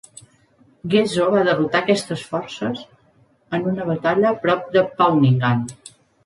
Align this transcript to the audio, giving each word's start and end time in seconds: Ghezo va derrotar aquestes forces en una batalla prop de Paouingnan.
Ghezo 0.93 1.27
va 1.35 1.43
derrotar 1.49 1.81
aquestes 1.85 2.23
forces 2.29 2.81
en 3.59 3.69
una 3.73 3.87
batalla 3.91 4.33
prop 4.47 4.67
de 4.79 4.85
Paouingnan. 5.03 5.63